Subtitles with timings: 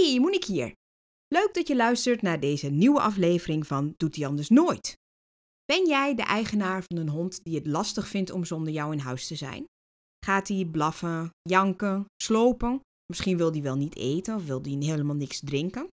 [0.00, 0.72] Hey, Monique hier.
[1.28, 4.96] Leuk dat je luistert naar deze nieuwe aflevering van Doet hij anders nooit.
[5.64, 8.98] Ben jij de eigenaar van een hond die het lastig vindt om zonder jou in
[8.98, 9.64] huis te zijn?
[10.24, 12.80] Gaat hij blaffen, janken, slopen?
[13.06, 15.88] Misschien wil hij wel niet eten of wil hij helemaal niks drinken?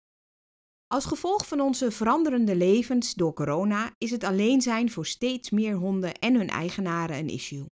[0.87, 5.75] Als gevolg van onze veranderende levens door corona is het alleen zijn voor steeds meer
[5.75, 7.65] honden en hun eigenaren een issue.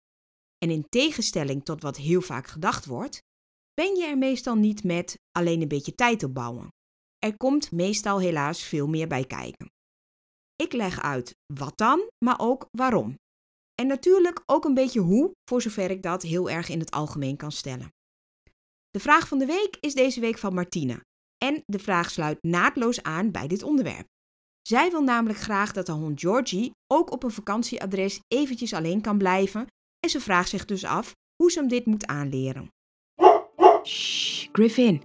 [0.58, 3.20] En in tegenstelling tot wat heel vaak gedacht wordt,
[3.74, 6.68] ben je er meestal niet met alleen een beetje tijd opbouwen.
[7.18, 9.70] Er komt meestal helaas veel meer bij kijken.
[10.56, 13.18] Ik leg uit wat dan, maar ook waarom.
[13.74, 17.36] En natuurlijk ook een beetje hoe, voor zover ik dat heel erg in het algemeen
[17.36, 17.92] kan stellen.
[18.90, 21.04] De vraag van de week is deze week van Martine.
[21.44, 24.06] En de vraag sluit naadloos aan bij dit onderwerp.
[24.62, 29.18] Zij wil namelijk graag dat de hond Georgie ook op een vakantieadres eventjes alleen kan
[29.18, 29.66] blijven.
[30.00, 32.68] En ze vraagt zich dus af hoe ze hem dit moet aanleren.
[33.92, 35.02] Shh, Griffin.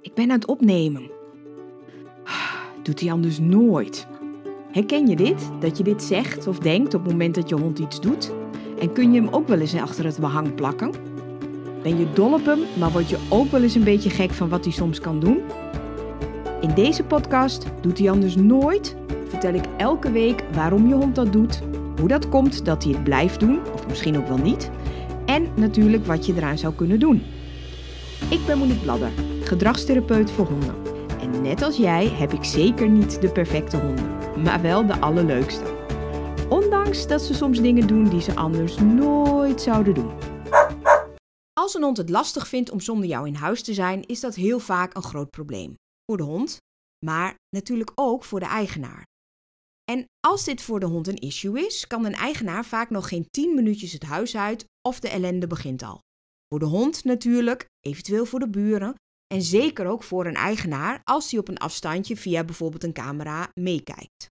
[0.00, 1.10] Ik ben aan het opnemen.
[2.82, 4.06] Doet hij anders nooit.
[4.70, 5.50] Herken je dit?
[5.60, 8.32] Dat je dit zegt of denkt op het moment dat je hond iets doet?
[8.80, 10.90] En kun je hem ook wel eens achter het behang plakken?
[11.82, 14.48] Ben je dol op hem, maar word je ook wel eens een beetje gek van
[14.48, 15.40] wat hij soms kan doen?
[16.60, 18.96] In deze podcast Doet hij anders nooit?
[19.28, 21.62] vertel ik elke week waarom je hond dat doet,
[21.98, 24.70] hoe dat komt dat hij het blijft doen, of misschien ook wel niet,
[25.26, 27.22] en natuurlijk wat je eraan zou kunnen doen.
[28.30, 30.74] Ik ben Monique Bladder, gedragstherapeut voor honden.
[31.20, 35.64] En net als jij heb ik zeker niet de perfecte honden, maar wel de allerleukste.
[36.48, 40.12] Ondanks dat ze soms dingen doen die ze anders nooit zouden doen.
[41.52, 44.34] Als een hond het lastig vindt om zonder jou in huis te zijn, is dat
[44.34, 45.74] heel vaak een groot probleem.
[46.06, 46.56] Voor de hond,
[47.04, 49.04] maar natuurlijk ook voor de eigenaar.
[49.84, 53.26] En als dit voor de hond een issue is, kan een eigenaar vaak nog geen
[53.30, 56.00] 10 minuutjes het huis uit of de ellende begint al.
[56.54, 58.94] Voor de hond natuurlijk, eventueel voor de buren
[59.26, 63.50] en zeker ook voor een eigenaar als hij op een afstandje via bijvoorbeeld een camera
[63.60, 64.28] meekijkt.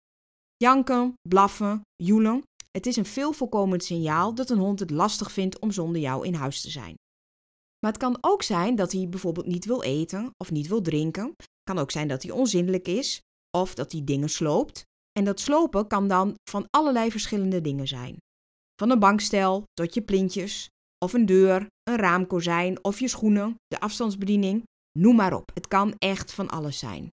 [0.57, 5.59] Janken, blaffen, joelen, het is een veel voorkomend signaal dat een hond het lastig vindt
[5.59, 6.95] om zonder jou in huis te zijn.
[7.79, 11.25] Maar het kan ook zijn dat hij bijvoorbeeld niet wil eten of niet wil drinken.
[11.37, 13.21] Het kan ook zijn dat hij onzindelijk is
[13.57, 14.83] of dat hij dingen sloopt.
[15.13, 18.17] En dat slopen kan dan van allerlei verschillende dingen zijn.
[18.77, 20.69] Van een bankstel tot je plintjes,
[21.05, 24.63] of een deur, een raamkozijn of je schoenen, de afstandsbediening,
[24.99, 25.51] noem maar op.
[25.55, 27.09] Het kan echt van alles zijn.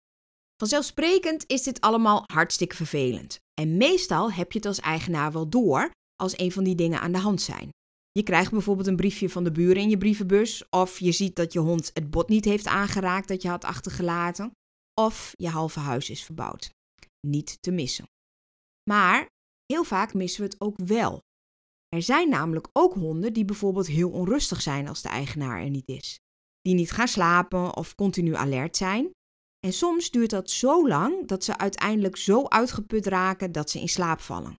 [0.58, 3.40] Vanzelfsprekend is dit allemaal hartstikke vervelend.
[3.54, 7.12] En meestal heb je het als eigenaar wel door als een van die dingen aan
[7.12, 7.70] de hand zijn.
[8.12, 11.54] Je krijgt bijvoorbeeld een briefje van de buren in je brievenbus, of je ziet dat
[11.54, 14.52] je hond het bot niet heeft aangeraakt dat je had achtergelaten,
[14.94, 16.70] of je halve huis is verbouwd.
[17.28, 18.06] Niet te missen.
[18.90, 19.28] Maar
[19.66, 21.22] heel vaak missen we het ook wel.
[21.90, 25.88] Er zijn namelijk ook honden die bijvoorbeeld heel onrustig zijn als de eigenaar er niet
[25.88, 26.20] is.
[26.62, 29.12] Die niet gaan slapen of continu alert zijn.
[29.60, 33.90] En soms duurt dat zo lang dat ze uiteindelijk zo uitgeput raken dat ze in
[33.90, 34.56] slaap vallen.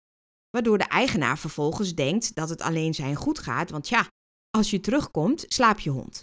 [0.50, 4.06] Waardoor de eigenaar vervolgens denkt dat het alleen zijn goed gaat, want ja,
[4.50, 6.22] als je terugkomt, slaap je hond.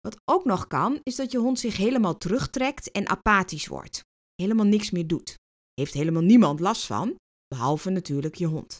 [0.00, 4.00] Wat ook nog kan, is dat je hond zich helemaal terugtrekt en apathisch wordt.
[4.34, 5.34] Helemaal niks meer doet.
[5.74, 7.14] Heeft helemaal niemand last van,
[7.46, 8.78] behalve natuurlijk je hond.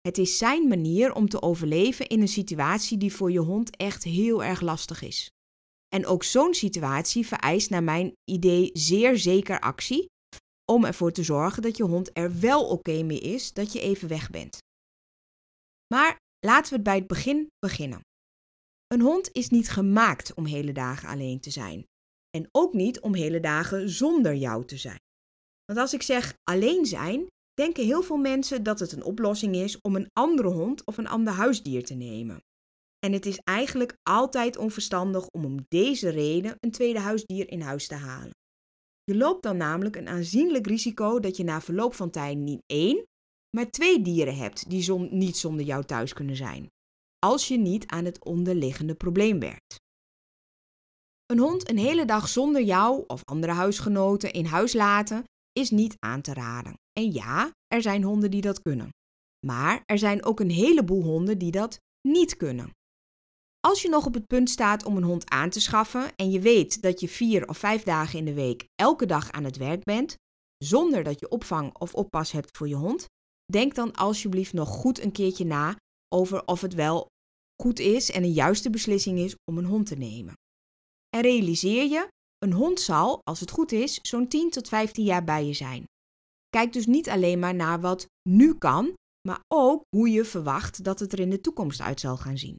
[0.00, 4.04] Het is zijn manier om te overleven in een situatie die voor je hond echt
[4.04, 5.30] heel erg lastig is.
[5.88, 10.08] En ook zo'n situatie vereist naar mijn idee zeer zeker actie
[10.72, 14.08] om ervoor te zorgen dat je hond er wel oké mee is dat je even
[14.08, 14.58] weg bent.
[15.94, 16.16] Maar
[16.46, 18.00] laten we het bij het begin beginnen.
[18.86, 21.84] Een hond is niet gemaakt om hele dagen alleen te zijn.
[22.30, 24.98] En ook niet om hele dagen zonder jou te zijn.
[25.64, 29.80] Want als ik zeg alleen zijn, denken heel veel mensen dat het een oplossing is
[29.80, 32.42] om een andere hond of een ander huisdier te nemen.
[32.98, 37.86] En het is eigenlijk altijd onverstandig om om deze reden een tweede huisdier in huis
[37.86, 38.34] te halen.
[39.04, 43.06] Je loopt dan namelijk een aanzienlijk risico dat je na verloop van tijd niet één,
[43.56, 46.70] maar twee dieren hebt die niet zonder jou thuis kunnen zijn,
[47.18, 49.80] als je niet aan het onderliggende probleem werkt.
[51.26, 55.96] Een hond een hele dag zonder jou of andere huisgenoten in huis laten is niet
[55.98, 56.74] aan te raden.
[57.08, 58.88] Ja, er zijn honden die dat kunnen.
[59.46, 62.70] Maar er zijn ook een heleboel honden die dat niet kunnen.
[63.60, 66.40] Als je nog op het punt staat om een hond aan te schaffen en je
[66.40, 69.84] weet dat je vier of vijf dagen in de week elke dag aan het werk
[69.84, 70.16] bent,
[70.58, 73.06] zonder dat je opvang of oppas hebt voor je hond,
[73.52, 75.76] denk dan alsjeblieft nog goed een keertje na
[76.14, 77.06] over of het wel
[77.62, 80.34] goed is en een juiste beslissing is om een hond te nemen.
[81.16, 82.08] En realiseer je,
[82.38, 85.84] een hond zal, als het goed is, zo'n 10 tot 15 jaar bij je zijn.
[86.50, 88.94] Kijk dus niet alleen maar naar wat nu kan,
[89.28, 92.56] maar ook hoe je verwacht dat het er in de toekomst uit zal gaan zien.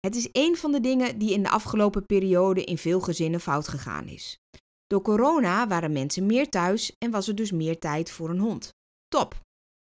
[0.00, 3.68] Het is een van de dingen die in de afgelopen periode in veel gezinnen fout
[3.68, 4.38] gegaan is.
[4.86, 8.68] Door corona waren mensen meer thuis en was er dus meer tijd voor een hond.
[9.08, 9.40] Top.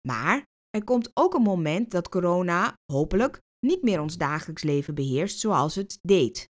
[0.07, 5.39] Maar er komt ook een moment dat corona hopelijk niet meer ons dagelijks leven beheerst
[5.39, 6.47] zoals het deed.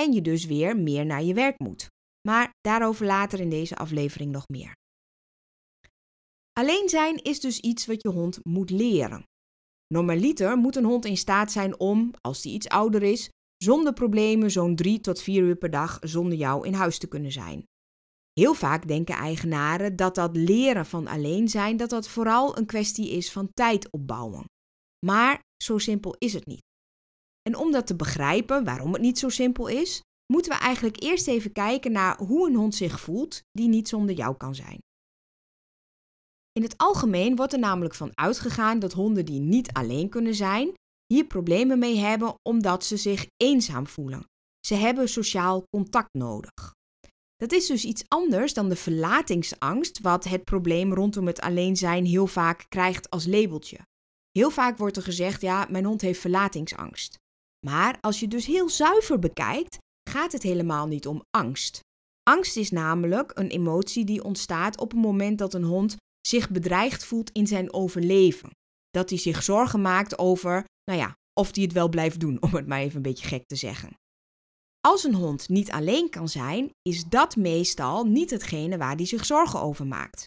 [0.00, 1.88] En je dus weer meer naar je werk moet.
[2.28, 4.72] Maar daarover later in deze aflevering nog meer.
[6.60, 9.22] Alleen zijn is dus iets wat je hond moet leren.
[9.86, 14.50] Normaliter moet een hond in staat zijn om, als die iets ouder is, zonder problemen
[14.50, 17.64] zo'n 3 tot 4 uur per dag zonder jou in huis te kunnen zijn.
[18.32, 23.10] Heel vaak denken eigenaren dat dat leren van alleen zijn, dat dat vooral een kwestie
[23.10, 24.44] is van tijd opbouwen.
[25.06, 26.62] Maar zo simpel is het niet.
[27.42, 30.00] En om dat te begrijpen waarom het niet zo simpel is,
[30.32, 34.14] moeten we eigenlijk eerst even kijken naar hoe een hond zich voelt die niet zonder
[34.14, 34.78] jou kan zijn.
[36.58, 40.72] In het algemeen wordt er namelijk van uitgegaan dat honden die niet alleen kunnen zijn,
[41.06, 44.26] hier problemen mee hebben omdat ze zich eenzaam voelen.
[44.66, 46.74] Ze hebben sociaal contact nodig.
[47.36, 52.04] Dat is dus iets anders dan de verlatingsangst, wat het probleem rondom het alleen zijn
[52.04, 53.78] heel vaak krijgt als labeltje.
[54.30, 57.16] Heel vaak wordt er gezegd: ja, mijn hond heeft verlatingsangst.
[57.66, 59.78] Maar als je dus heel zuiver bekijkt,
[60.10, 61.80] gaat het helemaal niet om angst.
[62.22, 67.04] Angst is namelijk een emotie die ontstaat op het moment dat een hond zich bedreigd
[67.04, 68.50] voelt in zijn overleven.
[68.90, 72.54] Dat hij zich zorgen maakt over, nou ja, of hij het wel blijft doen, om
[72.54, 73.96] het maar even een beetje gek te zeggen.
[74.80, 79.24] Als een hond niet alleen kan zijn, is dat meestal niet hetgene waar hij zich
[79.24, 80.26] zorgen over maakt.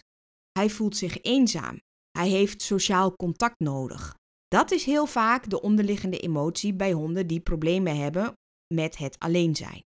[0.52, 1.80] Hij voelt zich eenzaam.
[2.10, 4.14] Hij heeft sociaal contact nodig.
[4.46, 8.32] Dat is heel vaak de onderliggende emotie bij honden die problemen hebben
[8.74, 9.82] met het alleen zijn.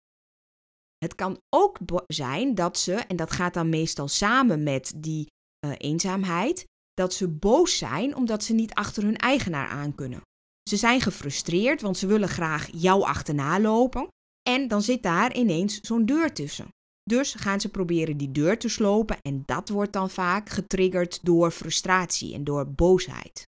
[0.97, 1.77] Het kan ook
[2.07, 5.27] zijn dat ze, en dat gaat dan meestal samen met die
[5.65, 10.21] uh, eenzaamheid, dat ze boos zijn omdat ze niet achter hun eigenaar aan kunnen.
[10.69, 14.07] Ze zijn gefrustreerd, want ze willen graag jou achterna lopen.
[14.49, 16.67] En dan zit daar ineens zo'n deur tussen.
[17.03, 21.51] Dus gaan ze proberen die deur te slopen en dat wordt dan vaak getriggerd door
[21.51, 23.47] frustratie en door boosheid.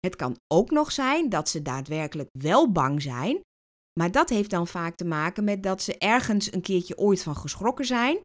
[0.00, 3.40] Het kan ook nog zijn dat ze daadwerkelijk wel bang zijn,
[4.00, 7.36] maar dat heeft dan vaak te maken met dat ze ergens een keertje ooit van
[7.36, 8.18] geschrokken zijn.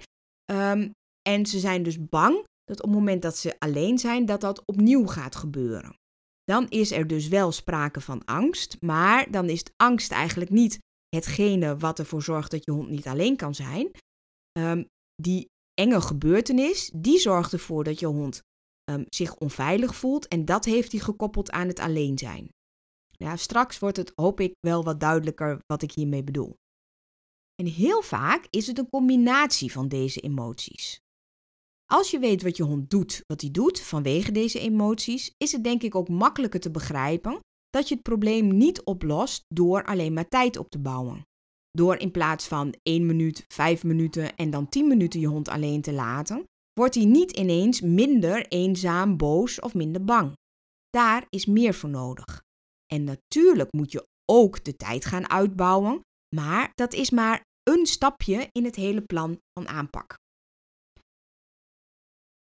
[0.52, 0.92] Um,
[1.30, 4.66] en ze zijn dus bang dat op het moment dat ze alleen zijn, dat dat
[4.66, 5.98] opnieuw gaat gebeuren.
[6.44, 10.80] Dan is er dus wel sprake van angst, maar dan is angst eigenlijk niet
[11.16, 13.92] hetgene wat ervoor zorgt dat je hond niet alleen kan zijn.
[14.58, 14.86] Um,
[15.16, 18.42] die enge gebeurtenis, die zorgt ervoor dat je hond
[18.92, 22.50] um, zich onveilig voelt en dat heeft hij gekoppeld aan het alleen zijn.
[23.12, 26.56] Ja, straks wordt het, hoop ik, wel wat duidelijker wat ik hiermee bedoel.
[27.56, 31.00] En heel vaak is het een combinatie van deze emoties.
[31.92, 35.64] Als je weet wat je hond doet, wat hij doet vanwege deze emoties, is het
[35.64, 37.40] denk ik ook makkelijker te begrijpen
[37.70, 41.22] dat je het probleem niet oplost door alleen maar tijd op te bouwen.
[41.72, 45.82] Door in plaats van 1 minuut, 5 minuten en dan 10 minuten je hond alleen
[45.82, 46.44] te laten,
[46.74, 50.34] wordt hij niet ineens minder eenzaam, boos of minder bang.
[50.90, 52.42] Daar is meer voor nodig.
[52.94, 56.00] En natuurlijk moet je ook de tijd gaan uitbouwen,
[56.36, 60.18] maar dat is maar een stapje in het hele plan van aanpak.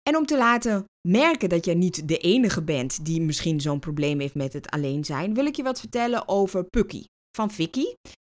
[0.10, 4.20] En om te laten merken dat jij niet de enige bent die misschien zo'n probleem
[4.20, 7.04] heeft met het alleen zijn, wil ik je wat vertellen over Pucky
[7.36, 7.86] van Vicky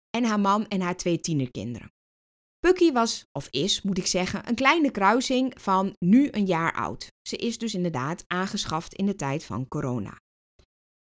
[0.09, 1.91] en haar man en haar twee tienerkinderen.
[2.59, 7.07] Pucky was, of is, moet ik zeggen, een kleine kruising van nu een jaar oud.
[7.27, 10.17] Ze is dus inderdaad aangeschaft in de tijd van corona.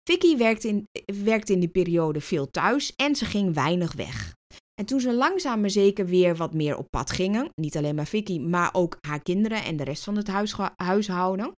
[0.04, 0.88] Vicky werkte in,
[1.24, 4.34] werkte in die periode veel thuis en ze ging weinig weg.
[4.82, 8.06] En toen ze langzaam maar zeker weer wat meer op pad gingen, niet alleen maar
[8.06, 10.28] Vicky, maar ook haar kinderen en de rest van het
[10.76, 11.52] huishouden,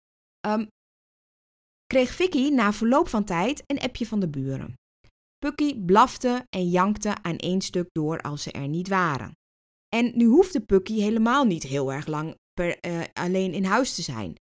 [0.46, 0.68] um,
[1.86, 4.74] kreeg Vicky na verloop van tijd een appje van de buren.
[5.38, 9.32] Pucky blafte en jankte aan één stuk door als ze er niet waren.
[9.88, 14.34] En nu hoefde Pucky helemaal niet heel erg lang uh, alleen in huis te zijn.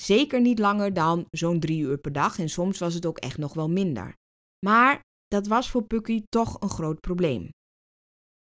[0.00, 3.38] Zeker niet langer dan zo'n drie uur per dag en soms was het ook echt
[3.38, 4.12] nog wel minder.
[4.66, 7.50] Maar dat was voor Pucky toch een groot probleem.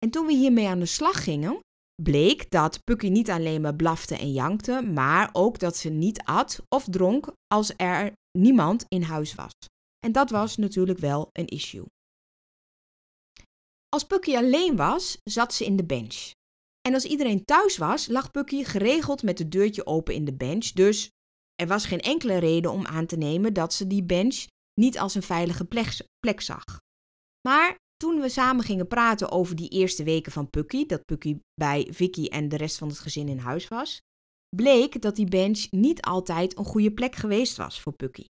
[0.03, 1.59] En toen we hiermee aan de slag gingen,
[2.01, 6.63] bleek dat Pucky niet alleen maar blafte en jankte, maar ook dat ze niet at
[6.69, 9.51] of dronk als er niemand in huis was.
[9.99, 11.85] En dat was natuurlijk wel een issue.
[13.89, 16.31] Als Pucky alleen was, zat ze in de bench.
[16.81, 20.65] En als iedereen thuis was, lag Pucky geregeld met het deurtje open in de bench.
[20.67, 21.09] Dus
[21.55, 25.15] er was geen enkele reden om aan te nemen dat ze die bench niet als
[25.15, 26.63] een veilige plek, plek zag.
[27.47, 31.87] Maar toen we samen gingen praten over die eerste weken van Pucky, dat Pucky bij
[31.91, 34.01] Vicky en de rest van het gezin in huis was,
[34.55, 38.23] bleek dat die bench niet altijd een goede plek geweest was voor Pucky.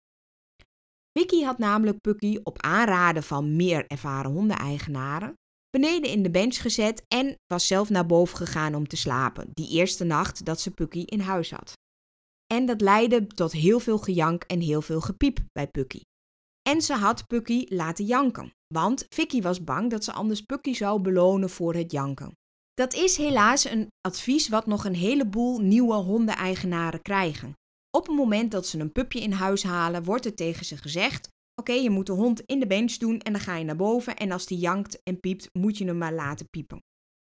[1.18, 5.34] Vicky had namelijk Pucky op aanraden van meer ervaren hondeneigenaren
[5.70, 9.70] beneden in de bench gezet en was zelf naar boven gegaan om te slapen, die
[9.70, 11.72] eerste nacht dat ze Pucky in huis had.
[12.46, 16.00] En dat leidde tot heel veel gejank en heel veel gepiep bij Pucky.
[16.68, 21.00] En ze had Pucky laten janken, want Vicky was bang dat ze anders Pucky zou
[21.00, 22.32] belonen voor het janken.
[22.74, 27.52] Dat is helaas een advies wat nog een heleboel nieuwe hondeneigenaren krijgen.
[27.96, 31.28] Op het moment dat ze een pupje in huis halen, wordt er tegen ze gezegd:
[31.54, 34.16] Oké, je moet de hond in de bench doen en dan ga je naar boven.
[34.16, 36.82] En als die jankt en piept, moet je hem maar laten piepen.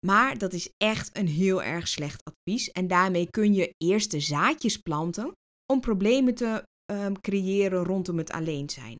[0.05, 2.71] Maar dat is echt een heel erg slecht advies.
[2.71, 5.31] En daarmee kun je eerst de zaadjes planten
[5.73, 8.95] om problemen te um, creëren rondom het alleen zijn.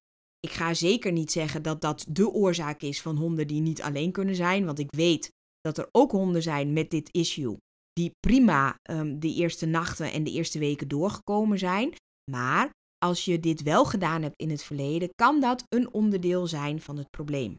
[0.47, 4.11] Ik ga zeker niet zeggen dat dat de oorzaak is van honden die niet alleen
[4.11, 5.29] kunnen zijn, want ik weet
[5.61, 7.57] dat er ook honden zijn met dit issue
[7.93, 11.93] die prima um, de eerste nachten en de eerste weken doorgekomen zijn.
[12.31, 16.81] Maar als je dit wel gedaan hebt in het verleden, kan dat een onderdeel zijn
[16.81, 17.55] van het probleem.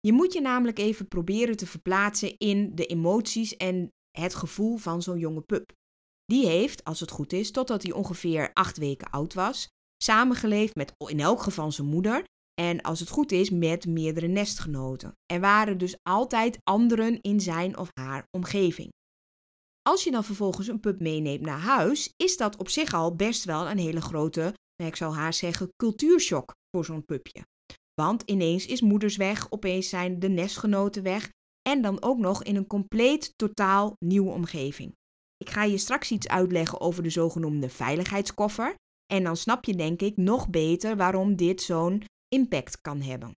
[0.00, 5.02] Je moet je namelijk even proberen te verplaatsen in de emoties en het gevoel van
[5.02, 5.72] zo'n jonge pup.
[6.24, 9.68] Die heeft, als het goed is, totdat hij ongeveer acht weken oud was,
[10.02, 12.24] samengeleefd met in elk geval zijn moeder
[12.60, 15.12] en als het goed is met meerdere nestgenoten.
[15.32, 18.90] Er waren dus altijd anderen in zijn of haar omgeving.
[19.82, 23.44] Als je dan vervolgens een pup meeneemt naar huis, is dat op zich al best
[23.44, 24.40] wel een hele grote,
[24.76, 27.42] nou, ik zou haar zeggen, cultuurshock voor zo'n pupje.
[27.94, 31.30] Want ineens is moeders weg, opeens zijn de nestgenoten weg
[31.68, 34.94] en dan ook nog in een compleet totaal nieuwe omgeving.
[35.36, 38.74] Ik ga je straks iets uitleggen over de zogenoemde veiligheidskoffer
[39.06, 43.32] en dan snap je denk ik nog beter waarom dit zo'n impact kan hebben.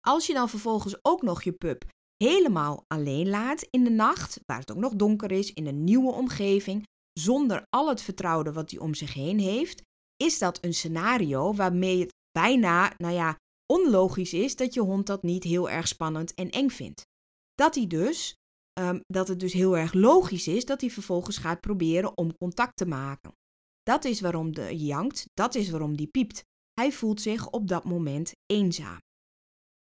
[0.00, 1.84] Als je dan vervolgens ook nog je pup
[2.16, 6.12] helemaal alleen laat in de nacht, waar het ook nog donker is, in een nieuwe
[6.12, 9.82] omgeving, zonder al het vertrouwde wat hij om zich heen heeft,
[10.16, 13.36] is dat een scenario waarmee het bijna, nou ja,
[13.72, 17.02] onlogisch is dat je hond dat niet heel erg spannend en eng vindt.
[17.54, 18.34] Dat hij dus,
[18.80, 22.76] um, dat het dus heel erg logisch is dat hij vervolgens gaat proberen om contact
[22.76, 23.32] te maken.
[23.82, 26.42] Dat is waarom de jankt, dat is waarom die piept.
[26.72, 28.98] Hij voelt zich op dat moment eenzaam.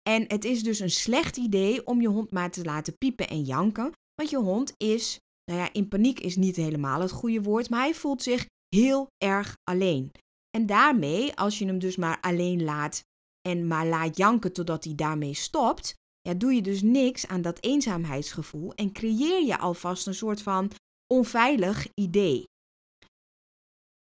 [0.02, 3.42] En het is dus een slecht idee om je hond maar te laten piepen en
[3.42, 7.70] janken, want je hond is, nou ja, in paniek is niet helemaal het goede woord,
[7.70, 10.10] maar hij voelt zich heel erg alleen.
[10.50, 13.02] En daarmee, als je hem dus maar alleen laat
[13.48, 17.62] en maar laat janken totdat hij daarmee stopt, ja, doe je dus niks aan dat
[17.62, 20.70] eenzaamheidsgevoel en creëer je alvast een soort van
[21.06, 22.44] onveilig idee.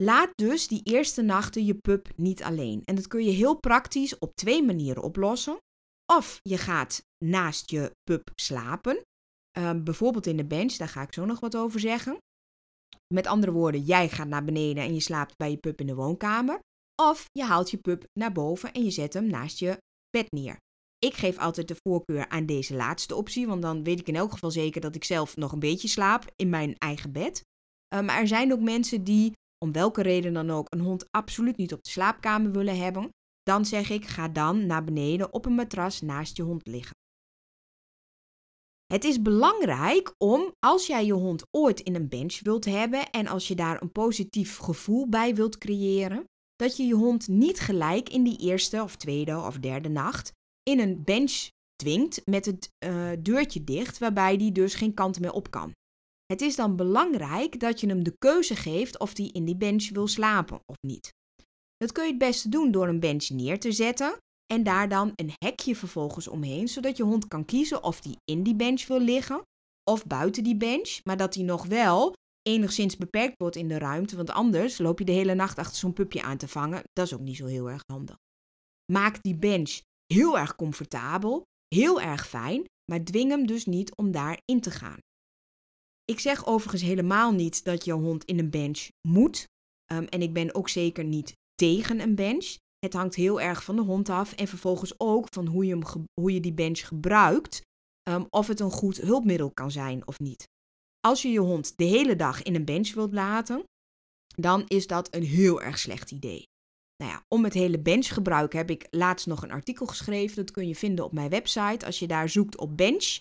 [0.04, 2.82] Laat dus die eerste nachten je pup niet alleen.
[2.86, 5.58] En dat kun je heel praktisch op twee manieren oplossen.
[6.06, 9.02] Of je gaat naast je pup slapen.
[9.52, 12.18] Ehm, bijvoorbeeld in de bench, daar ga ik zo nog wat over zeggen.
[13.14, 15.96] Met andere woorden, jij gaat naar beneden en je slaapt bij je pup in de
[15.96, 16.60] woonkamer.
[17.02, 19.78] Of je haalt je pup naar boven en je zet hem naast je
[20.10, 20.58] bed neer.
[21.00, 24.32] Ik geef altijd de voorkeur aan deze laatste optie, want dan weet ik in elk
[24.32, 27.44] geval zeker dat ik zelf nog een beetje slaap in mijn eigen bed.
[27.94, 29.34] Uh, maar er zijn ook mensen die,
[29.66, 33.10] om welke reden dan ook, een hond absoluut niet op de slaapkamer willen hebben.
[33.44, 36.96] Dan zeg ik, ga dan naar beneden op een matras naast je hond liggen.
[38.86, 43.28] Het is belangrijk om, als jij je hond ooit in een bench wilt hebben en
[43.28, 46.24] als je daar een positief gevoel bij wilt creëren,
[46.56, 50.32] dat je je hond niet gelijk in die eerste of tweede of derde nacht
[50.64, 55.32] in een bench dwingt met het uh, deurtje dicht, waarbij die dus geen kant meer
[55.32, 55.72] op kan.
[56.32, 59.90] Het is dan belangrijk dat je hem de keuze geeft of hij in die bench
[59.90, 61.14] wil slapen of niet.
[61.78, 64.18] Dat kun je het beste doen door een bench neer te zetten
[64.54, 68.44] en daar dan een hekje vervolgens omheen, zodat je hond kan kiezen of die in
[68.44, 69.42] die bench wil liggen
[69.84, 74.16] of buiten die bench, maar dat hij nog wel enigszins beperkt wordt in de ruimte,
[74.16, 76.82] want anders loop je de hele nacht achter zo'n pupje aan te vangen.
[76.94, 78.16] Dat is ook niet zo heel erg handig.
[78.92, 79.80] Maak die bench
[80.14, 84.98] heel erg comfortabel, heel erg fijn, maar dwing hem dus niet om daarin te gaan.
[86.10, 89.48] Ik zeg overigens helemaal niet dat je hond in een bench moet.
[89.92, 92.58] Um, en ik ben ook zeker niet tegen een bench.
[92.80, 96.06] Het hangt heel erg van de hond af en vervolgens ook van hoe je, hem
[96.22, 97.62] hoe je die bench gebruikt,
[98.10, 100.48] um, of het een goed hulpmiddel kan zijn of niet.
[101.00, 103.64] Als je je hond de hele dag in een bench wilt laten,
[104.36, 106.44] dan is dat een heel erg slecht idee.
[106.98, 110.36] Nou ja, om het hele benchgebruik heb ik laatst nog een artikel geschreven.
[110.36, 111.86] Dat kun je vinden op mijn website.
[111.86, 113.20] Als je daar zoekt op bench,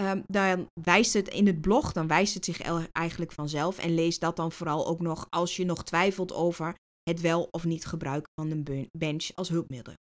[0.00, 2.60] um, dan wijst het in het blog, dan wijst het zich
[2.92, 3.78] eigenlijk vanzelf.
[3.78, 7.64] En lees dat dan vooral ook nog als je nog twijfelt over het wel of
[7.64, 9.94] niet gebruiken van een bench als hulpmiddel.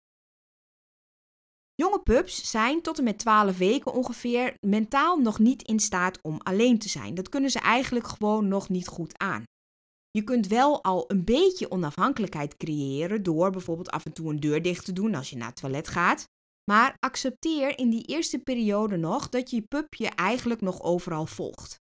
[1.75, 6.37] Jonge pups zijn tot en met 12 weken ongeveer mentaal nog niet in staat om
[6.37, 7.15] alleen te zijn.
[7.15, 9.43] Dat kunnen ze eigenlijk gewoon nog niet goed aan.
[10.11, 14.61] Je kunt wel al een beetje onafhankelijkheid creëren door bijvoorbeeld af en toe een deur
[14.61, 16.23] dicht te doen als je naar het toilet gaat.
[16.69, 21.79] Maar accepteer in die eerste periode nog dat je pup je eigenlijk nog overal volgt.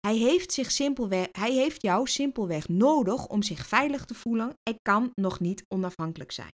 [0.00, 4.78] Hij heeft, zich simpelweg, hij heeft jou simpelweg nodig om zich veilig te voelen en
[4.82, 6.50] kan nog niet onafhankelijk zijn.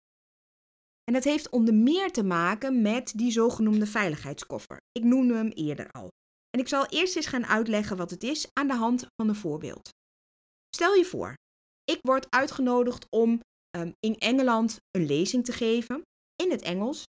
[1.03, 4.77] En dat heeft onder meer te maken met die zogenoemde veiligheidskoffer.
[4.91, 6.07] Ik noemde hem eerder al.
[6.49, 9.35] En ik zal eerst eens gaan uitleggen wat het is aan de hand van een
[9.35, 9.89] voorbeeld.
[10.75, 11.33] Stel je voor,
[11.83, 13.39] ik word uitgenodigd om
[13.77, 16.01] um, in Engeland een lezing te geven
[16.35, 17.05] in het Engels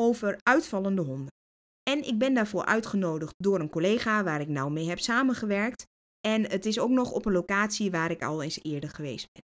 [0.00, 1.32] over uitvallende honden.
[1.90, 5.84] En ik ben daarvoor uitgenodigd door een collega waar ik nou mee heb samengewerkt.
[6.20, 9.42] En het is ook nog op een locatie waar ik al eens eerder geweest ben.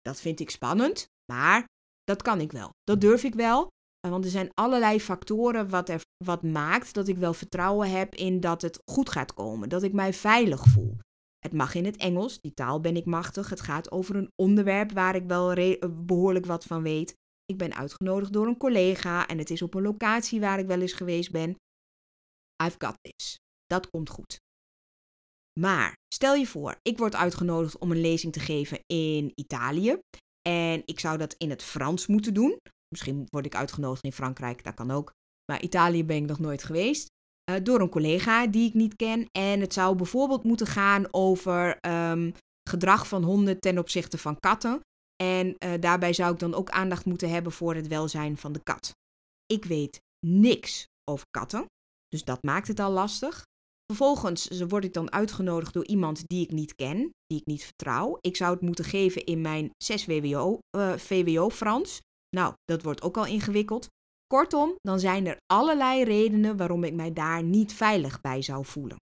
[0.00, 1.64] Dat vind ik spannend, maar
[2.04, 2.70] dat kan ik wel.
[2.82, 3.68] Dat durf ik wel.
[4.08, 8.40] Want er zijn allerlei factoren wat, er, wat maakt dat ik wel vertrouwen heb in
[8.40, 9.68] dat het goed gaat komen.
[9.68, 10.96] Dat ik mij veilig voel.
[11.38, 13.50] Het mag in het Engels, die taal ben ik machtig.
[13.50, 15.54] Het gaat over een onderwerp waar ik wel
[15.90, 17.14] behoorlijk wat van weet.
[17.50, 20.80] Ik ben uitgenodigd door een collega en het is op een locatie waar ik wel
[20.80, 21.50] eens geweest ben.
[22.64, 23.38] I've got this.
[23.66, 24.38] Dat komt goed.
[25.60, 29.98] Maar stel je voor, ik word uitgenodigd om een lezing te geven in Italië.
[30.48, 32.58] En ik zou dat in het Frans moeten doen.
[32.88, 35.12] Misschien word ik uitgenodigd in Frankrijk, dat kan ook.
[35.52, 37.08] Maar Italië ben ik nog nooit geweest.
[37.50, 39.26] Uh, door een collega die ik niet ken.
[39.38, 42.34] En het zou bijvoorbeeld moeten gaan over um,
[42.70, 44.80] gedrag van honden ten opzichte van katten.
[45.22, 48.62] En uh, daarbij zou ik dan ook aandacht moeten hebben voor het welzijn van de
[48.62, 48.92] kat.
[49.46, 51.64] Ik weet niks over katten,
[52.08, 53.42] dus dat maakt het al lastig.
[53.86, 58.18] Vervolgens word ik dan uitgenodigd door iemand die ik niet ken, die ik niet vertrouw.
[58.20, 62.00] Ik zou het moeten geven in mijn 6 WWO, uh, VWO Frans.
[62.36, 63.86] Nou, dat wordt ook al ingewikkeld.
[64.26, 68.96] Kortom, dan zijn er allerlei redenen waarom ik mij daar niet veilig bij zou voelen.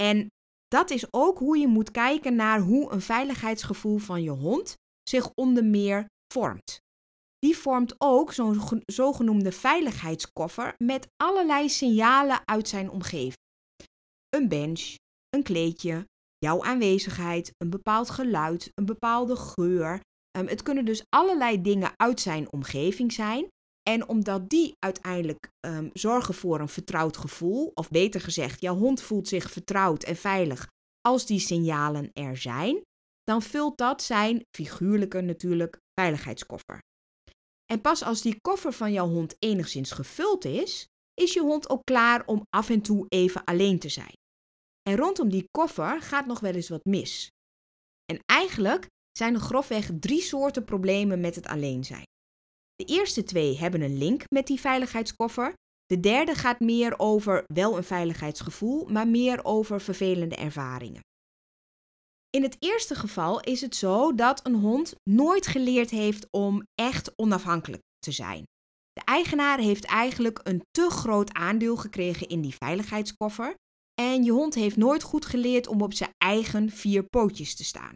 [0.00, 0.28] En
[0.68, 4.76] dat is ook hoe je moet kijken naar hoe een veiligheidsgevoel van je hond
[5.10, 6.80] zich onder meer vormt.
[7.38, 13.38] Die vormt ook zo'n zogenoemde veiligheidskoffer met allerlei signalen uit zijn omgeving.
[14.28, 14.94] Een bench,
[15.28, 16.06] een kleedje,
[16.38, 20.00] jouw aanwezigheid, een bepaald geluid, een bepaalde geur.
[20.30, 23.48] Ehm, het kunnen dus allerlei dingen uit zijn omgeving zijn.
[23.82, 29.02] En omdat die uiteindelijk um, zorgen voor een vertrouwd gevoel, of beter gezegd, jouw hond
[29.02, 30.66] voelt zich vertrouwd en veilig
[31.00, 32.82] als die signalen er zijn,
[33.24, 36.78] dan vult dat zijn figuurlijke natuurlijk veiligheidskoffer.
[37.72, 41.84] En pas als die koffer van jouw hond enigszins gevuld is, is je hond ook
[41.84, 44.12] klaar om af en toe even alleen te zijn.
[44.82, 47.28] En rondom die koffer gaat nog wel eens wat mis.
[48.04, 52.04] En eigenlijk zijn er grofweg drie soorten problemen met het alleen zijn.
[52.74, 55.52] De eerste twee hebben een link met die veiligheidskoffer.
[55.86, 61.00] De derde gaat meer over wel een veiligheidsgevoel, maar meer over vervelende ervaringen.
[62.30, 67.12] In het eerste geval is het zo dat een hond nooit geleerd heeft om echt
[67.16, 68.44] onafhankelijk te zijn.
[68.92, 73.54] De eigenaar heeft eigenlijk een te groot aandeel gekregen in die veiligheidskoffer
[74.00, 77.94] en je hond heeft nooit goed geleerd om op zijn eigen vier pootjes te staan.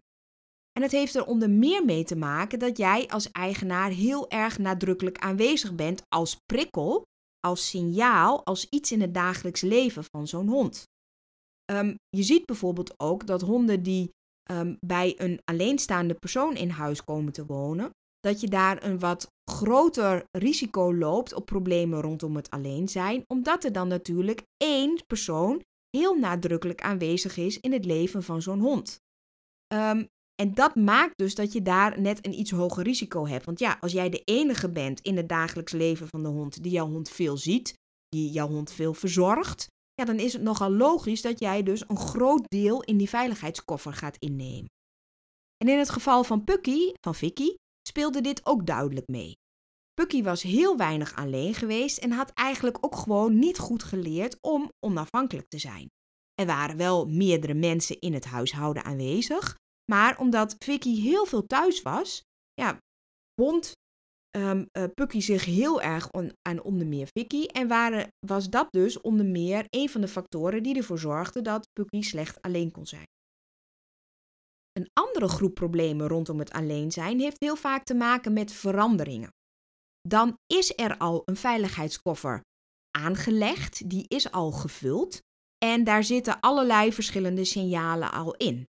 [0.73, 4.59] En het heeft er onder meer mee te maken dat jij als eigenaar heel erg
[4.59, 7.03] nadrukkelijk aanwezig bent als prikkel,
[7.41, 10.83] als signaal, als iets in het dagelijks leven van zo'n hond.
[11.73, 14.11] Um, je ziet bijvoorbeeld ook dat honden die
[14.51, 19.27] um, bij een alleenstaande persoon in huis komen te wonen, dat je daar een wat
[19.51, 25.63] groter risico loopt op problemen rondom het alleen zijn, omdat er dan natuurlijk één persoon
[25.97, 29.01] heel nadrukkelijk aanwezig is in het leven van zo'n hond.
[29.75, 30.07] Um,
[30.43, 33.45] en dat maakt dus dat je daar net een iets hoger risico hebt.
[33.45, 36.73] Want ja, als jij de enige bent in het dagelijks leven van de hond die
[36.73, 37.75] jouw hond veel ziet,
[38.09, 41.99] die jouw hond veel verzorgt, ja, dan is het nogal logisch dat jij dus een
[41.99, 44.69] groot deel in die veiligheidskoffer gaat innemen.
[45.57, 47.55] En in het geval van Pucky, van Vicky,
[47.89, 49.33] speelde dit ook duidelijk mee.
[49.95, 54.69] Pucky was heel weinig alleen geweest en had eigenlijk ook gewoon niet goed geleerd om
[54.87, 55.89] onafhankelijk te zijn.
[56.35, 59.57] Er waren wel meerdere mensen in het huishouden aanwezig,
[59.93, 62.79] maar omdat Vicky heel veel thuis was, ja,
[63.35, 63.73] bond
[64.37, 66.09] um, Pucky zich heel erg
[66.43, 67.45] aan onder meer Vicky.
[67.45, 72.03] En was dat dus onder meer een van de factoren die ervoor zorgde dat Pucky
[72.03, 73.07] slecht alleen kon zijn.
[74.73, 79.33] Een andere groep problemen rondom het alleen zijn heeft heel vaak te maken met veranderingen.
[80.09, 82.41] Dan is er al een veiligheidskoffer
[82.91, 85.21] aangelegd, die is al gevuld
[85.65, 88.67] en daar zitten allerlei verschillende signalen al in.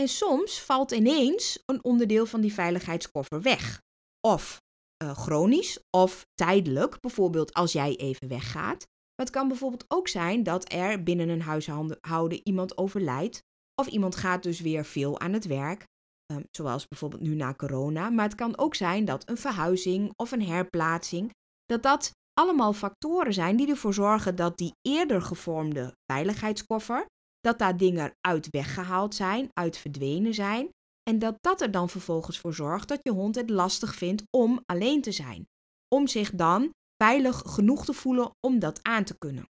[0.00, 3.80] En soms valt ineens een onderdeel van die veiligheidskoffer weg.
[4.20, 4.60] Of
[5.04, 8.86] uh, chronisch of tijdelijk, bijvoorbeeld als jij even weggaat.
[9.16, 13.42] Maar het kan bijvoorbeeld ook zijn dat er binnen een huishouden iemand overlijdt
[13.80, 15.84] Of iemand gaat dus weer veel aan het werk,
[16.26, 18.10] ehm, zoals bijvoorbeeld nu na corona.
[18.10, 21.30] Maar het kan ook zijn dat een verhuizing of een herplaatsing,
[21.64, 27.06] dat dat allemaal factoren zijn die ervoor zorgen dat die eerder gevormde veiligheidskoffer,
[27.40, 30.68] dat daar dingen uit weggehaald zijn, uit verdwenen zijn.
[31.10, 34.62] En dat dat er dan vervolgens voor zorgt dat je hond het lastig vindt om
[34.66, 35.46] alleen te zijn.
[35.94, 36.70] Om zich dan
[37.02, 39.48] veilig genoeg te voelen om dat aan te kunnen.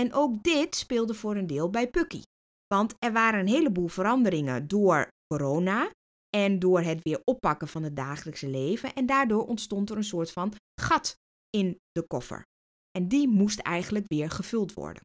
[0.00, 2.22] En ook dit speelde voor een deel bij Pucky.
[2.74, 5.90] Want er waren een heleboel veranderingen door corona
[6.36, 8.94] en door het weer oppakken van het dagelijkse leven.
[8.94, 11.16] En daardoor ontstond er een soort van gat
[11.50, 12.42] in de koffer.
[12.90, 15.02] En die moest eigenlijk weer gevuld worden.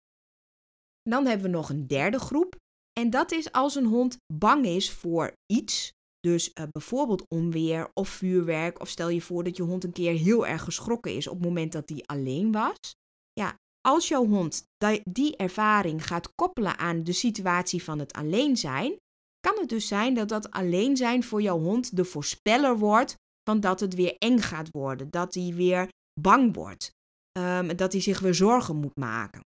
[1.09, 2.55] Dan hebben we nog een derde groep.
[2.97, 5.91] En dat is als een hond bang is voor iets.
[6.19, 8.79] Dus uh, bijvoorbeeld onweer of vuurwerk.
[8.79, 11.45] Of stel je voor dat je hond een keer heel erg geschrokken is op het
[11.45, 12.95] moment dat hij alleen was.
[13.33, 14.63] Ja, als jouw hond
[15.03, 18.95] die ervaring gaat koppelen aan de situatie van het alleen zijn,
[19.39, 23.60] kan het dus zijn dat dat alleen zijn voor jouw hond de voorspeller wordt van
[23.60, 25.89] dat het weer eng gaat worden, dat hij weer
[26.21, 26.91] bang wordt,
[27.39, 29.41] um, dat hij zich weer zorgen moet maken.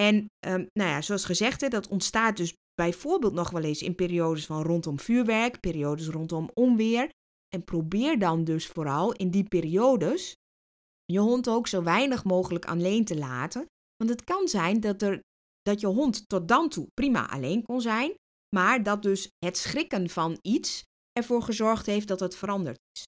[0.00, 3.94] En um, nou ja, zoals gezegd, hè, dat ontstaat dus bijvoorbeeld nog wel eens in
[3.94, 7.10] periodes van rondom vuurwerk, periodes rondom onweer.
[7.48, 10.34] En probeer dan dus vooral in die periodes
[11.04, 13.66] je hond ook zo weinig mogelijk alleen te laten.
[13.96, 15.20] Want het kan zijn dat, er,
[15.62, 18.14] dat je hond tot dan toe prima alleen kon zijn,
[18.56, 23.02] maar dat dus het schrikken van iets ervoor gezorgd heeft dat het veranderd is.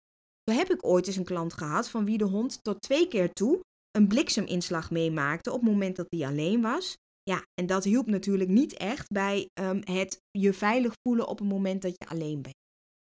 [0.51, 3.33] Zo heb ik ooit eens een klant gehad van wie de hond tot twee keer
[3.33, 6.97] toe een blikseminslag meemaakte op het moment dat hij alleen was.
[7.23, 11.49] Ja, en dat hielp natuurlijk niet echt bij um, het je veilig voelen op het
[11.49, 12.55] moment dat je alleen bent.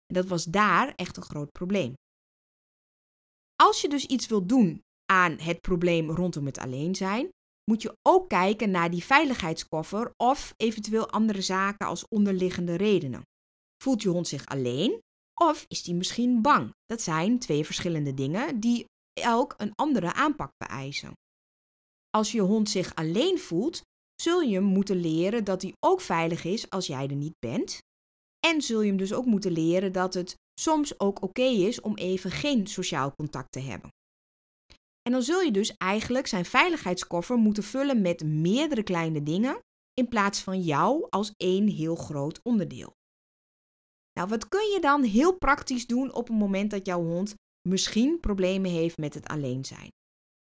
[0.05, 1.93] En dat was daar echt een groot probleem.
[3.55, 7.29] Als je dus iets wilt doen aan het probleem rondom het alleen zijn,
[7.71, 13.21] moet je ook kijken naar die veiligheidskoffer of eventueel andere zaken als onderliggende redenen.
[13.83, 15.01] Voelt je hond zich alleen
[15.41, 16.73] of is hij misschien bang?
[16.85, 21.11] Dat zijn twee verschillende dingen die elk een andere aanpak vereisen.
[22.09, 23.81] Als je hond zich alleen voelt,
[24.21, 27.77] zul je hem moeten leren dat hij ook veilig is als jij er niet bent.
[28.47, 31.95] En zul je hem dus ook moeten leren dat het soms ook oké is om
[31.95, 33.89] even geen sociaal contact te hebben.
[35.01, 39.59] En dan zul je dus eigenlijk zijn veiligheidskoffer moeten vullen met meerdere kleine dingen
[39.93, 42.93] in plaats van jou als één heel groot onderdeel.
[44.13, 47.33] Nou, wat kun je dan heel praktisch doen op het moment dat jouw hond
[47.67, 49.89] misschien problemen heeft met het alleen zijn?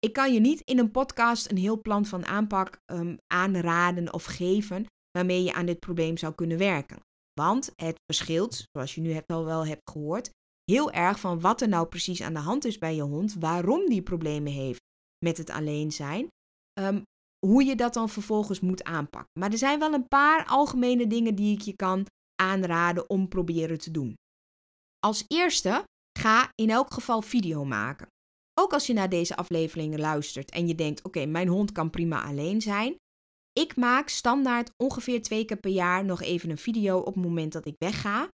[0.05, 4.25] Ik kan je niet in een podcast een heel plan van aanpak um, aanraden of
[4.25, 6.99] geven waarmee je aan dit probleem zou kunnen werken.
[7.33, 10.29] Want het verschilt, zoals je nu al wel hebt gehoord,
[10.63, 13.89] heel erg van wat er nou precies aan de hand is bij je hond, waarom
[13.89, 14.79] die problemen heeft
[15.25, 16.27] met het alleen zijn,
[16.79, 17.03] um,
[17.45, 19.39] hoe je dat dan vervolgens moet aanpakken.
[19.39, 22.05] Maar er zijn wel een paar algemene dingen die ik je kan
[22.41, 24.13] aanraden om proberen te doen.
[24.99, 25.83] Als eerste,
[26.19, 28.07] ga in elk geval video maken.
[28.53, 32.23] Ook als je naar deze afleveringen luistert en je denkt: oké, mijn hond kan prima
[32.23, 32.95] alleen zijn.
[33.53, 37.53] Ik maak standaard ongeveer twee keer per jaar nog even een video op het moment
[37.53, 38.29] dat ik wegga.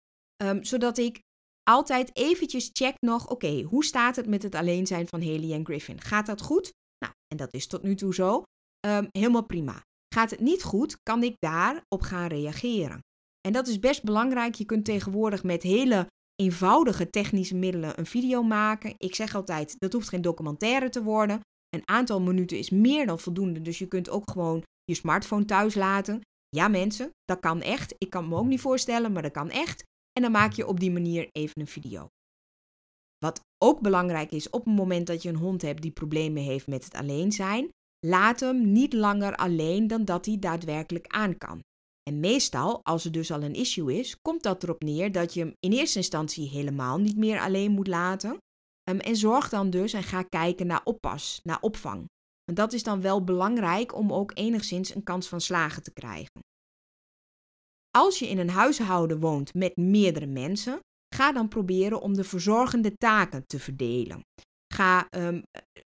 [0.43, 1.19] Um, zodat ik
[1.63, 5.65] altijd eventjes check nog: oké, hoe staat het met het alleen zijn van Haley en
[5.65, 6.01] Griffin?
[6.01, 6.71] Gaat dat goed?
[6.97, 8.43] Nou, en dat is tot nu toe zo.
[8.87, 9.83] Um, helemaal prima.
[10.15, 12.99] Gaat het niet goed, kan ik daarop gaan reageren.
[13.41, 14.55] En dat is best belangrijk.
[14.55, 18.95] Je kunt tegenwoordig met hele eenvoudige technische middelen een video maken.
[18.97, 21.39] Ik zeg altijd, dat hoeft geen documentaire te worden.
[21.69, 25.75] Een aantal minuten is meer dan voldoende, dus je kunt ook gewoon je smartphone thuis
[25.75, 26.21] laten.
[26.49, 27.95] Ja mensen, dat kan echt.
[27.97, 29.83] Ik kan me ook niet voorstellen, maar dat kan echt.
[30.11, 32.07] En dan maak je op die manier even een video.
[33.17, 36.67] Wat ook belangrijk is op het moment dat je een hond hebt die problemen heeft
[36.67, 37.69] met het alleen zijn,
[38.05, 41.59] laat hem niet langer alleen dan dat hij daadwerkelijk aan kan.
[42.03, 45.39] En meestal, als er dus al een issue is, komt dat erop neer dat je
[45.39, 48.37] hem in eerste instantie helemaal niet meer alleen moet laten.
[48.89, 52.05] Um, en zorg dan dus en ga kijken naar oppas, naar opvang.
[52.45, 56.41] Want dat is dan wel belangrijk om ook enigszins een kans van slagen te krijgen.
[57.97, 60.79] Als je in een huishouden woont met meerdere mensen,
[61.15, 64.21] ga dan proberen om de verzorgende taken te verdelen.
[64.73, 65.43] Ga, um,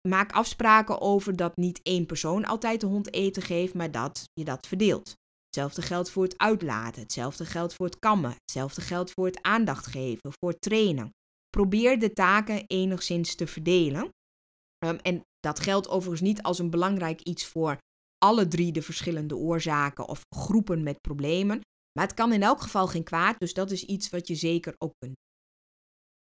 [0.09, 4.45] maak afspraken over dat niet één persoon altijd de hond eten geeft, maar dat je
[4.45, 5.15] dat verdeelt.
[5.55, 9.87] Hetzelfde geldt voor het uitlaten, hetzelfde geldt voor het kammen, hetzelfde geldt voor het aandacht
[9.87, 11.11] geven, voor het trainen.
[11.51, 14.09] Probeer de taken enigszins te verdelen.
[14.85, 17.79] Um, en dat geldt overigens niet als een belangrijk iets voor
[18.19, 21.61] alle drie de verschillende oorzaken of groepen met problemen.
[21.93, 24.75] Maar het kan in elk geval geen kwaad, dus dat is iets wat je zeker
[24.79, 25.15] ook kunt.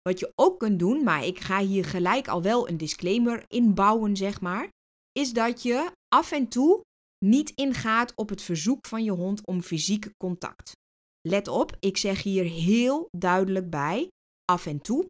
[0.02, 4.18] Wat je ook kunt doen, maar ik ga hier gelijk al wel een disclaimer inbouwen,
[4.18, 4.70] zeg maar,
[5.12, 6.82] is dat je af en toe
[7.26, 10.72] niet ingaat op het verzoek van je hond om fysiek contact.
[11.28, 14.08] let op, ik zeg hier heel duidelijk bij
[14.46, 15.08] af en toe.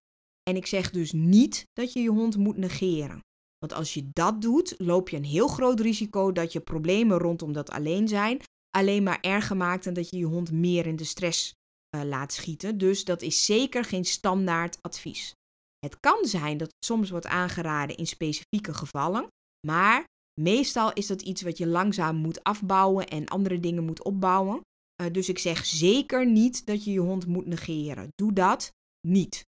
[0.50, 3.20] En ik zeg dus niet dat je je hond moet negeren.
[3.58, 7.54] Want als je dat doet, loop je een heel groot risico dat je problemen rondom
[7.54, 11.04] dat alleen zijn alleen maar erger maakt en dat je je hond meer in de
[11.04, 11.54] stress
[11.96, 12.78] uh, laat schieten.
[12.78, 15.34] Dus dat is zeker geen standaard advies.
[15.80, 19.28] Het kan zijn dat het soms wordt aangeraden in specifieke gevallen,
[19.68, 20.04] maar
[20.42, 24.62] meestal is dat iets wat je langzaam moet afbouwen en andere dingen moet opbouwen.
[25.02, 28.08] Uh, dus ik zeg zeker niet dat je je hond moet negeren.
[28.16, 28.72] Doe dat
[29.08, 29.44] niet.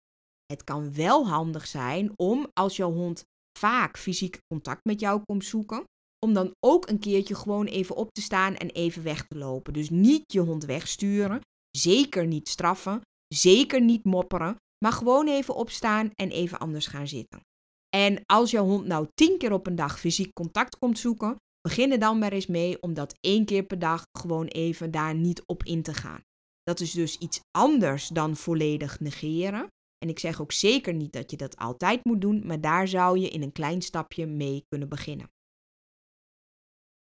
[0.46, 3.24] Het kan wel handig zijn om als jouw hond
[3.58, 5.84] vaak fysiek contact met jou komt zoeken,
[6.26, 9.72] om dan ook een keertje gewoon even op te staan en even weg te lopen.
[9.72, 13.00] Dus niet je hond wegsturen, zeker niet straffen,
[13.34, 17.40] zeker niet mopperen, maar gewoon even opstaan en even anders gaan zitten.
[17.96, 21.92] En als jouw hond nou tien keer op een dag fysiek contact komt zoeken, begin
[21.92, 25.42] er dan maar eens mee om dat één keer per dag gewoon even daar niet
[25.46, 26.20] op in te gaan.
[26.62, 29.68] Dat is dus iets anders dan volledig negeren.
[29.98, 33.18] En ik zeg ook zeker niet dat je dat altijd moet doen, maar daar zou
[33.18, 35.30] je in een klein stapje mee kunnen beginnen.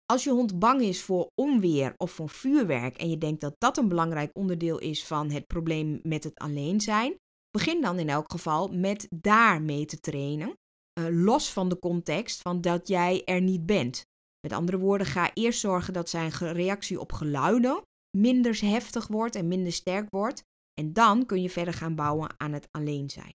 [0.07, 3.77] Als je hond bang is voor onweer of voor vuurwerk en je denkt dat dat
[3.77, 7.17] een belangrijk onderdeel is van het probleem met het alleen zijn,
[7.51, 10.55] begin dan in elk geval met daar mee te trainen,
[11.01, 14.07] uh, los van de context van dat jij er niet bent.
[14.41, 17.83] Met andere woorden, ga eerst zorgen dat zijn reactie op geluiden
[18.17, 20.43] minder heftig wordt en minder sterk wordt.
[20.81, 23.33] En dan kun je verder gaan bouwen aan het alleen zijn.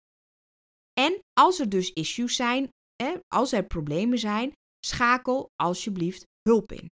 [1.01, 2.69] En als er dus issues zijn,
[3.29, 4.53] als er problemen zijn,
[4.87, 6.91] schakel alsjeblieft hulp in.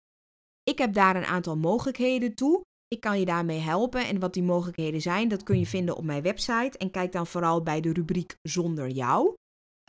[0.63, 2.61] Ik heb daar een aantal mogelijkheden toe.
[2.87, 6.03] Ik kan je daarmee helpen en wat die mogelijkheden zijn, dat kun je vinden op
[6.03, 6.77] mijn website.
[6.77, 9.35] En kijk dan vooral bij de rubriek zonder jou.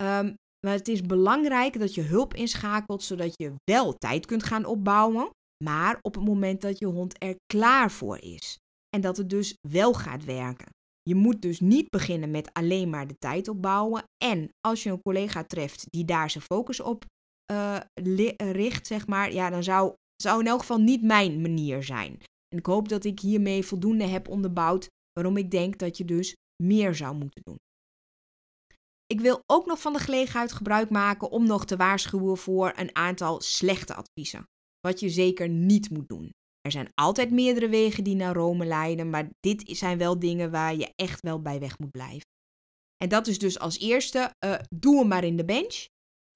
[0.03, 0.35] Um,
[0.67, 5.31] maar het is belangrijk dat je hulp inschakelt, zodat je wel tijd kunt gaan opbouwen,
[5.65, 8.59] maar op het moment dat je hond er klaar voor is.
[8.97, 10.69] En dat het dus wel gaat werken.
[11.03, 14.03] Je moet dus niet beginnen met alleen maar de tijd opbouwen.
[14.25, 17.05] En als je een collega treft die daar zijn focus op
[17.53, 17.81] uh,
[18.37, 22.19] richt, zeg maar, ja, dan zou, zou in elk geval niet mijn manier zijn.
[22.49, 26.35] En ik hoop dat ik hiermee voldoende heb onderbouwd waarom ik denk dat je dus
[26.63, 27.59] meer zou moeten doen.
[29.11, 32.97] Ik wil ook nog van de gelegenheid gebruik maken om nog te waarschuwen voor een
[32.97, 34.45] aantal slechte adviezen.
[34.81, 36.31] Wat je zeker niet moet doen.
[36.61, 40.77] Er zijn altijd meerdere wegen die naar Rome leiden, maar dit zijn wel dingen waar
[40.77, 42.27] je echt wel bij weg moet blijven.
[42.97, 45.87] En dat is dus als eerste, uh, doe hem maar in de bench.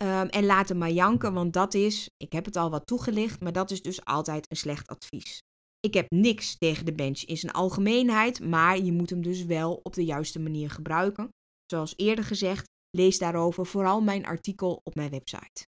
[0.02, 3.40] Um, en laat hem maar janken, want dat is, ik heb het al wat toegelicht,
[3.40, 5.38] maar dat is dus altijd een slecht advies.
[5.80, 9.80] Ik heb niks tegen de bench in zijn algemeenheid, maar je moet hem dus wel
[9.82, 11.28] op de juiste manier gebruiken.
[11.74, 15.66] Zoals eerder gezegd, lees daarover vooral mijn artikel op mijn website.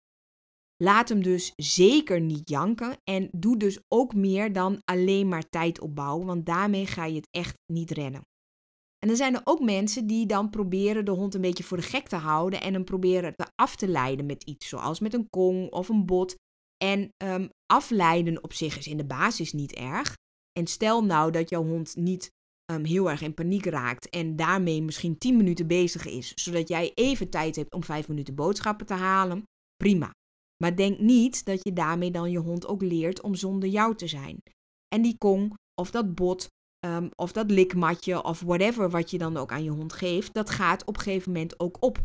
[0.77, 5.81] Laat hem dus zeker niet janken en doe dus ook meer dan alleen maar tijd
[5.81, 8.23] opbouwen, want daarmee ga je het echt niet rennen.
[8.99, 11.83] En dan zijn er ook mensen die dan proberen de hond een beetje voor de
[11.83, 15.31] gek te houden en hem proberen te af te leiden met iets, zoals met een
[15.31, 16.35] kong of een bot.
[16.77, 20.15] En um, afleiden op zich is in de basis niet erg.
[20.53, 22.31] En stel nou dat jouw hond niet
[22.71, 26.93] um, heel erg in paniek raakt en daarmee misschien 10 minuten bezig is, zodat jij
[26.95, 29.43] even tijd hebt om 5 minuten boodschappen te halen,
[29.77, 30.11] prima.
[30.63, 34.07] Maar denk niet dat je daarmee dan je hond ook leert om zonder jou te
[34.07, 34.39] zijn.
[34.95, 36.49] En die kong of dat bot
[36.87, 40.51] um, of dat likmatje of whatever wat je dan ook aan je hond geeft, dat
[40.51, 42.05] gaat op een gegeven moment ook op.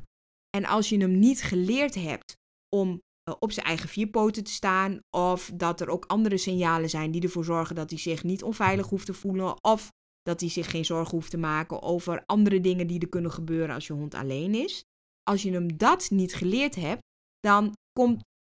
[0.57, 2.35] En als je hem niet geleerd hebt
[2.75, 6.89] om uh, op zijn eigen vier poten te staan, of dat er ook andere signalen
[6.89, 9.91] zijn die ervoor zorgen dat hij zich niet onveilig hoeft te voelen, of
[10.25, 13.75] dat hij zich geen zorgen hoeft te maken over andere dingen die er kunnen gebeuren
[13.75, 14.83] als je hond alleen is.
[15.23, 17.01] Als je hem dat niet geleerd hebt,
[17.39, 17.73] dan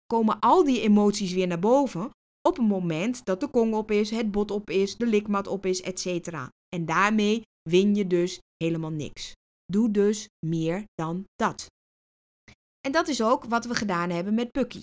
[0.07, 2.11] komen al die emoties weer naar boven,
[2.49, 5.67] op het moment dat de kong op is, het bot op is, de likmat op
[5.67, 6.29] is, etc.
[6.69, 9.33] En daarmee win je dus helemaal niks.
[9.65, 11.67] Doe dus meer dan dat.
[12.81, 14.83] En dat is ook wat we gedaan hebben met Pucky.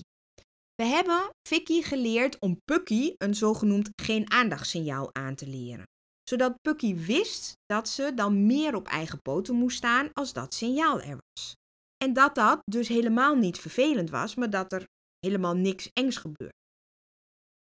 [0.76, 5.86] We hebben Vicky geleerd om Pucky een zogenoemd geen aandachtssignaal aan te leren.
[6.32, 11.02] Zodat Pucky wist dat ze dan meer op eigen poten moest staan als dat signaal
[11.02, 11.56] er was.
[12.04, 14.86] En dat dat dus helemaal niet vervelend was, maar dat er
[15.20, 16.54] helemaal niks engs gebeurde.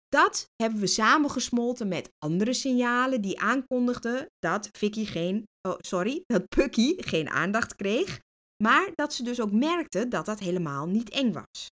[0.08, 6.48] Dat hebben we samengesmolten met andere signalen die aankondigden dat Vicky geen, oh, sorry, dat
[6.48, 8.20] Pucky geen aandacht kreeg,
[8.62, 11.66] maar dat ze dus ook merkte dat dat helemaal niet eng was.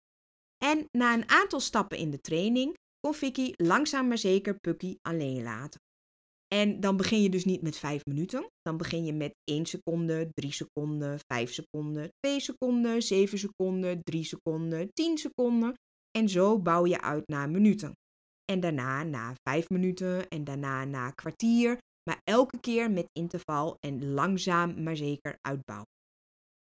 [0.65, 5.43] En na een aantal stappen in de training kon Vicky langzaam maar zeker Pucky alleen
[5.43, 5.85] laten.
[6.55, 8.47] En dan begin je dus niet met 5 minuten.
[8.63, 14.25] Dan begin je met 1 seconde, 3 seconden, 5 seconden, 2 seconden, 7 seconden, 3
[14.25, 15.75] seconden, 10 seconden.
[16.19, 17.93] En zo bouw je uit naar minuten.
[18.53, 21.79] En daarna na vijf minuten en daarna na kwartier.
[22.11, 25.89] maar elke keer met interval en langzaam maar zeker uitbouwen.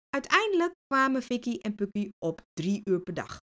[0.10, 3.40] Uiteindelijk kwamen Vicky en Pucky op drie uur per dag.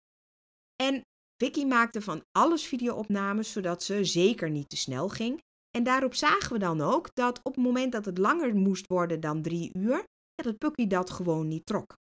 [0.82, 1.02] En
[1.42, 5.40] Vicky maakte van alles videoopnames zodat ze zeker niet te snel ging.
[5.76, 9.20] En daarop zagen we dan ook dat op het moment dat het langer moest worden
[9.20, 11.94] dan drie uur, ja, dat Pucky dat gewoon niet trok.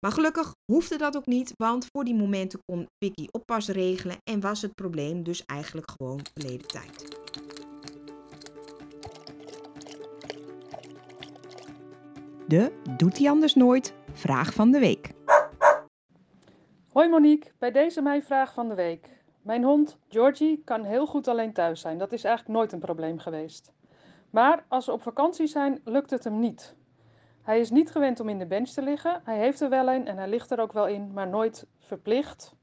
[0.00, 4.40] Maar gelukkig hoefde dat ook niet, want voor die momenten kon Vicky oppas regelen en
[4.40, 7.18] was het probleem dus eigenlijk gewoon verleden tijd.
[12.46, 13.94] De Doet hij anders nooit?
[14.12, 15.10] Vraag van de week.
[16.92, 19.15] Hoi Monique, bij deze mijn vraag van de week.
[19.46, 21.98] Mijn hond Georgie kan heel goed alleen thuis zijn.
[21.98, 23.72] Dat is eigenlijk nooit een probleem geweest.
[24.30, 26.74] Maar als we op vakantie zijn, lukt het hem niet.
[27.42, 29.20] Hij is niet gewend om in de bench te liggen.
[29.24, 32.54] Hij heeft er wel een en hij ligt er ook wel in, maar nooit verplicht.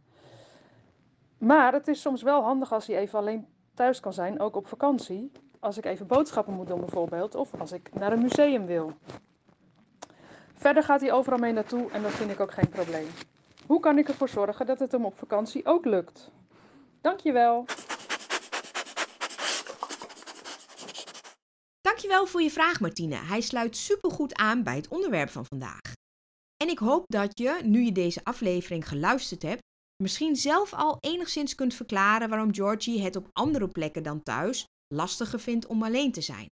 [1.38, 4.68] Maar het is soms wel handig als hij even alleen thuis kan zijn, ook op
[4.68, 5.32] vakantie.
[5.60, 8.92] Als ik even boodschappen moet doen bijvoorbeeld, of als ik naar een museum wil.
[10.54, 13.08] Verder gaat hij overal mee naartoe en dat vind ik ook geen probleem.
[13.68, 16.32] Hoe kan ik ervoor zorgen dat het hem op vakantie ook lukt?
[17.04, 17.66] Dankjewel.
[21.82, 23.16] Dankjewel voor je vraag, Martine.
[23.16, 25.80] Hij sluit supergoed aan bij het onderwerp van vandaag.
[26.58, 29.62] En ik hoop dat je, nu je deze aflevering geluisterd hebt,
[30.04, 35.40] misschien zelf al enigszins kunt verklaren waarom Georgie het op andere plekken dan thuis lastiger
[35.40, 36.48] vindt om alleen te zijn.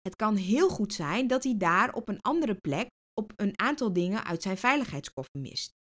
[0.00, 3.92] Het kan heel goed zijn dat hij daar op een andere plek op een aantal
[3.92, 5.77] dingen uit zijn veiligheidskoffer mist.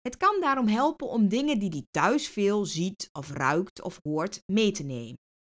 [0.00, 4.42] Het kan daarom helpen om dingen die hij thuis veel ziet of ruikt of hoort
[4.52, 5.18] mee te nemen.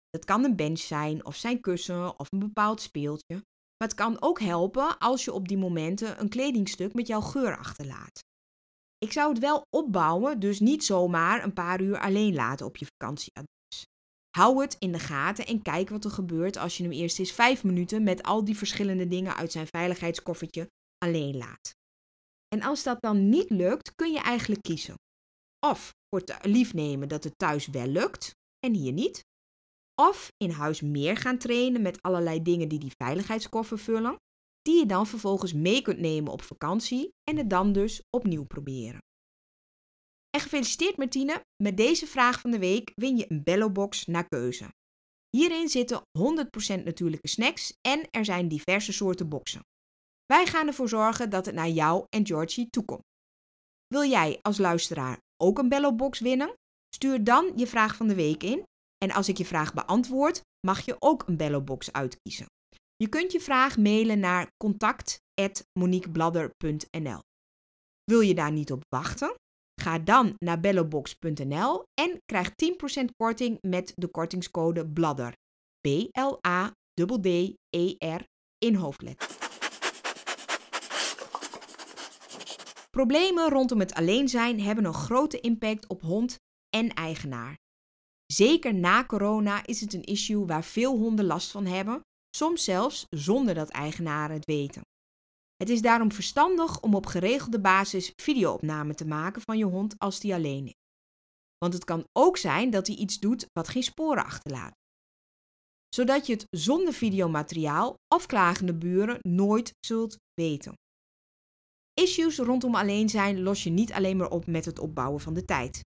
[0.09, 3.35] Dat kan een bench zijn of zijn kussen of een bepaald speeltje.
[3.77, 7.57] Maar het kan ook helpen als je op die momenten een kledingstuk met jouw geur
[7.57, 8.19] achterlaat.
[8.97, 12.85] Ik zou het wel opbouwen, dus niet zomaar een paar uur alleen laten op je
[12.85, 13.85] vakantieadres.
[14.37, 17.31] Hou het in de gaten en kijk wat er gebeurt als je hem eerst eens
[17.31, 21.79] vijf minuten met al die verschillende dingen uit zijn veiligheidskoffertje alleen laat.
[22.55, 24.95] En als dat dan niet lukt, kun je eigenlijk kiezen.
[25.65, 29.21] Of voor te lief nemen dat het thuis wel lukt en hier niet.
[30.01, 34.15] Of in huis meer gaan trainen met allerlei dingen die die veiligheidskoffer vullen,
[34.61, 38.99] die je dan vervolgens mee kunt nemen op vakantie en het dan dus opnieuw proberen.
[40.29, 44.73] En gefeliciteerd Martine, met deze vraag van de week win je een Bellobox naar keuze.
[45.29, 46.01] Hierin zitten
[46.79, 49.61] 100% natuurlijke snacks en er zijn diverse soorten boxen.
[50.31, 53.03] Wij gaan ervoor zorgen dat het naar jou en Georgie toekomt.
[53.87, 56.53] Wil jij als luisteraar ook een Bellobox winnen?
[56.95, 58.63] Stuur dan je vraag van de week in
[58.97, 62.45] en als ik je vraag beantwoord, mag je ook een Bellobox uitkiezen.
[62.95, 67.19] Je kunt je vraag mailen naar contact@moniquebladder.nl.
[68.03, 69.35] Wil je daar niet op wachten?
[69.81, 75.33] Ga dan naar bellobox.nl en krijg 10% korting met de kortingscode BLADDER.
[75.81, 77.27] B L A D D
[77.69, 78.23] E R
[78.57, 79.40] in hoofdletter.
[82.97, 86.35] Problemen rondom het alleen zijn hebben een grote impact op hond
[86.69, 87.57] en eigenaar.
[88.25, 92.01] Zeker na corona is het een issue waar veel honden last van hebben,
[92.35, 94.81] soms zelfs zonder dat eigenaren het weten.
[95.55, 100.19] Het is daarom verstandig om op geregelde basis videoopname te maken van je hond als
[100.19, 100.79] die alleen is.
[101.57, 104.73] Want het kan ook zijn dat hij iets doet wat geen sporen achterlaat.
[105.95, 110.73] Zodat je het zonder videomateriaal of klagende buren nooit zult weten.
[112.01, 115.45] Issues rondom alleen zijn los je niet alleen maar op met het opbouwen van de
[115.45, 115.79] tijd.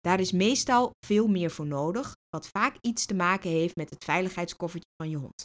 [0.00, 4.04] Daar is meestal veel meer voor nodig, wat vaak iets te maken heeft met het
[4.04, 5.44] veiligheidskoffertje van je hond.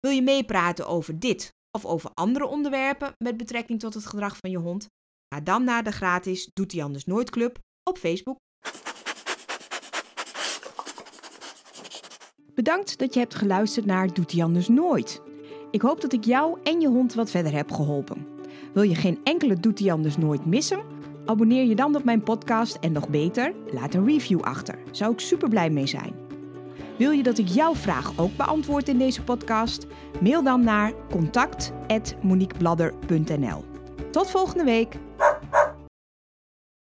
[0.00, 4.50] Wil je meepraten over dit of over andere onderwerpen met betrekking tot het gedrag van
[4.50, 4.86] je hond?
[5.34, 7.58] Ga dan naar de gratis Doet hij anders nooit club
[7.90, 8.36] op Facebook.
[12.54, 15.22] Bedankt dat je hebt geluisterd naar Doet hij anders nooit.
[15.70, 18.31] Ik hoop dat ik jou en je hond wat verder heb geholpen.
[18.72, 20.80] Wil je geen enkele Doet anders nooit missen?
[21.24, 24.78] Abonneer je dan op mijn podcast en nog beter, laat een review achter.
[24.90, 26.12] Zou ik super blij mee zijn.
[26.96, 29.86] Wil je dat ik jouw vraag ook beantwoord in deze podcast?
[30.20, 33.64] Mail dan naar contact@moniquebladder.nl.
[34.10, 34.96] Tot volgende week.